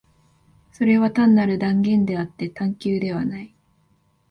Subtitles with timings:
[0.71, 3.53] それは単なる断言であって探求ではない。